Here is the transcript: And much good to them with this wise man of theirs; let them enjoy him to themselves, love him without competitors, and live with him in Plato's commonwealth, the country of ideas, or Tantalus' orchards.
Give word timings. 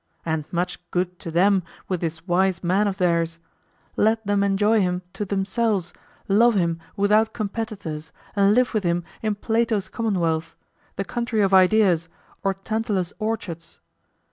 And 0.25 0.45
much 0.51 0.79
good 0.89 1.19
to 1.19 1.29
them 1.29 1.61
with 1.87 2.01
this 2.01 2.27
wise 2.27 2.63
man 2.63 2.87
of 2.87 2.97
theirs; 2.97 3.37
let 3.95 4.25
them 4.25 4.41
enjoy 4.43 4.81
him 4.81 5.03
to 5.13 5.25
themselves, 5.25 5.93
love 6.27 6.55
him 6.55 6.79
without 6.97 7.33
competitors, 7.35 8.11
and 8.35 8.55
live 8.55 8.73
with 8.73 8.83
him 8.83 9.03
in 9.21 9.35
Plato's 9.35 9.89
commonwealth, 9.89 10.55
the 10.95 11.05
country 11.05 11.41
of 11.41 11.53
ideas, 11.53 12.09
or 12.43 12.55
Tantalus' 12.55 13.13
orchards. 13.19 13.79